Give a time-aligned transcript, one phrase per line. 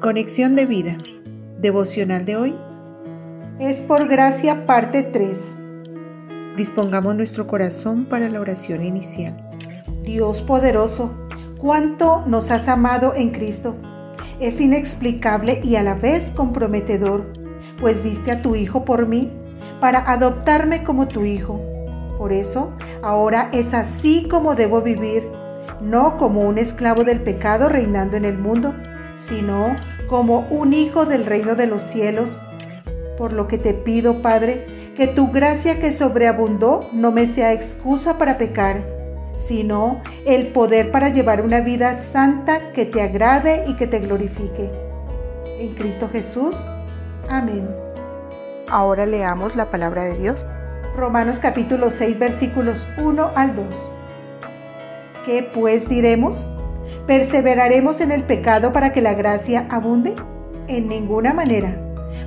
[0.00, 0.96] Conexión de vida.
[1.58, 2.54] Devocional de hoy.
[3.58, 5.58] Es por gracia parte 3.
[6.56, 9.36] Dispongamos nuestro corazón para la oración inicial.
[10.02, 11.28] Dios poderoso,
[11.58, 13.76] cuánto nos has amado en Cristo.
[14.40, 17.34] Es inexplicable y a la vez comprometedor,
[17.78, 19.30] pues diste a tu Hijo por mí,
[19.82, 21.60] para adoptarme como tu Hijo.
[22.16, 22.72] Por eso,
[23.02, 25.28] ahora es así como debo vivir,
[25.82, 28.74] no como un esclavo del pecado reinando en el mundo,
[29.14, 32.42] sino como un hijo del reino de los cielos.
[33.16, 38.18] Por lo que te pido, Padre, que tu gracia que sobreabundó no me sea excusa
[38.18, 38.86] para pecar,
[39.36, 44.70] sino el poder para llevar una vida santa que te agrade y que te glorifique.
[45.58, 46.66] En Cristo Jesús.
[47.28, 47.68] Amén.
[48.68, 50.46] Ahora leamos la palabra de Dios.
[50.96, 53.92] Romanos capítulo 6 versículos 1 al 2.
[55.24, 56.48] ¿Qué pues diremos?
[57.06, 60.14] ¿Perseveraremos en el pecado para que la gracia abunde?
[60.68, 61.76] En ninguna manera,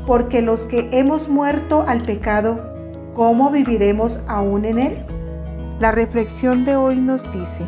[0.05, 2.73] porque los que hemos muerto al pecado,
[3.13, 5.05] ¿cómo viviremos aún en él?
[5.79, 7.65] La reflexión de hoy nos dice,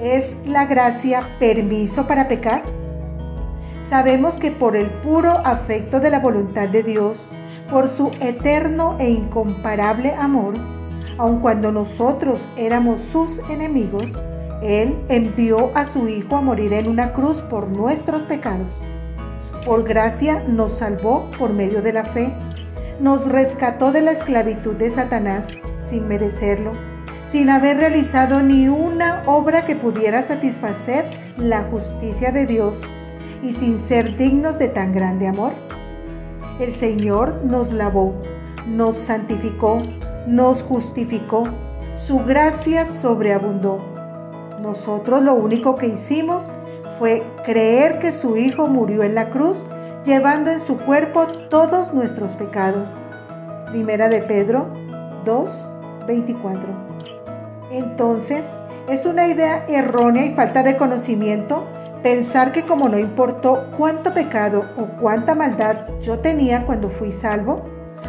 [0.00, 2.62] ¿es la gracia permiso para pecar?
[3.80, 7.26] Sabemos que por el puro afecto de la voluntad de Dios,
[7.70, 10.54] por su eterno e incomparable amor,
[11.18, 14.20] aun cuando nosotros éramos sus enemigos,
[14.64, 18.82] él envió a su Hijo a morir en una cruz por nuestros pecados.
[19.66, 22.32] Por gracia nos salvó por medio de la fe.
[22.98, 26.72] Nos rescató de la esclavitud de Satanás sin merecerlo,
[27.26, 31.04] sin haber realizado ni una obra que pudiera satisfacer
[31.36, 32.84] la justicia de Dios
[33.42, 35.52] y sin ser dignos de tan grande amor.
[36.58, 38.14] El Señor nos lavó,
[38.66, 39.82] nos santificó,
[40.26, 41.44] nos justificó.
[41.96, 43.93] Su gracia sobreabundó
[44.64, 46.50] nosotros lo único que hicimos
[46.98, 49.66] fue creer que su Hijo murió en la cruz,
[50.04, 52.96] llevando en su cuerpo todos nuestros pecados.
[53.70, 54.68] Primera de Pedro
[55.26, 55.66] 2,
[56.06, 56.68] 24.
[57.72, 58.58] Entonces,
[58.88, 61.66] es una idea errónea y falta de conocimiento
[62.02, 67.64] pensar que como no importó cuánto pecado o cuánta maldad yo tenía cuando fui salvo,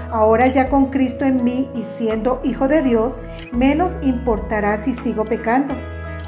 [0.09, 3.19] ahora ya con Cristo en mí y siendo hijo de Dios,
[3.51, 5.73] menos importará si sigo pecando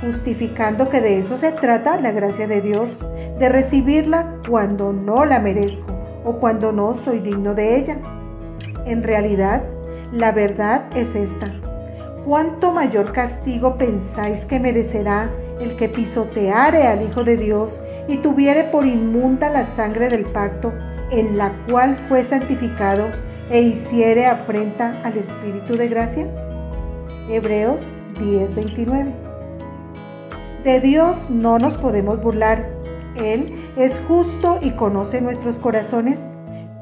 [0.02, 3.06] justificando que de eso se trata la gracia de Dios,
[3.40, 7.98] de recibirla cuando no la merezco o cuando no soy digno de ella.
[8.86, 9.64] En realidad,
[10.12, 11.52] la verdad es esta.
[12.26, 15.32] ¿Cuánto mayor castigo pensáis que merecerá
[15.62, 20.74] el que pisoteare al Hijo de Dios y tuviere por inmunda la sangre del pacto
[21.10, 23.06] en la cual fue santificado
[23.50, 26.28] e hiciere afrenta al Espíritu de gracia?
[27.30, 27.80] Hebreos
[28.20, 29.27] 10:29
[30.68, 32.68] de Dios no nos podemos burlar.
[33.16, 36.34] Él es justo y conoce nuestros corazones.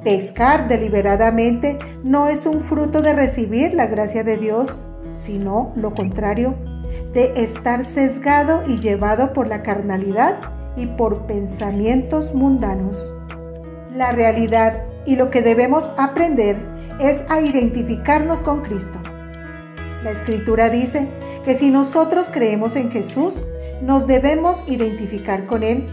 [0.03, 4.81] Pecar deliberadamente no es un fruto de recibir la gracia de Dios,
[5.11, 6.55] sino lo contrario,
[7.13, 10.37] de estar sesgado y llevado por la carnalidad
[10.75, 13.13] y por pensamientos mundanos.
[13.95, 16.57] La realidad y lo que debemos aprender
[16.99, 18.97] es a identificarnos con Cristo.
[20.03, 21.07] La escritura dice
[21.43, 23.43] que si nosotros creemos en Jesús,
[23.81, 25.87] nos debemos identificar con Él.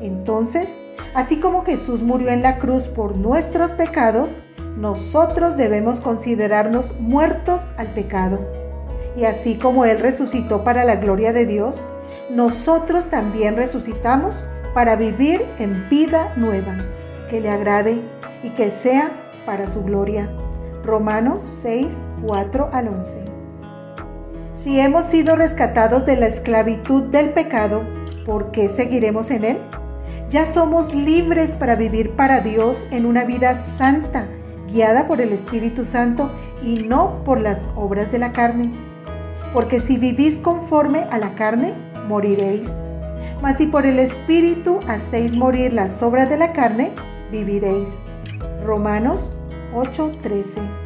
[0.00, 0.76] Entonces,
[1.14, 4.36] así como Jesús murió en la cruz por nuestros pecados,
[4.76, 8.40] nosotros debemos considerarnos muertos al pecado.
[9.16, 11.82] Y así como Él resucitó para la gloria de Dios,
[12.30, 16.76] nosotros también resucitamos para vivir en vida nueva,
[17.30, 18.00] que le agrade
[18.42, 19.10] y que sea
[19.46, 20.30] para su gloria.
[20.84, 23.24] Romanos 6, 4 al 11.
[24.56, 27.82] Si hemos sido rescatados de la esclavitud del pecado,
[28.24, 29.58] ¿por qué seguiremos en él?
[30.30, 34.28] Ya somos libres para vivir para Dios en una vida santa,
[34.72, 36.30] guiada por el Espíritu Santo
[36.62, 38.70] y no por las obras de la carne.
[39.52, 41.74] Porque si vivís conforme a la carne,
[42.08, 42.70] moriréis.
[43.42, 46.92] Mas si por el Espíritu hacéis morir las obras de la carne,
[47.30, 47.90] viviréis.
[48.64, 49.32] Romanos
[49.74, 50.85] 8:13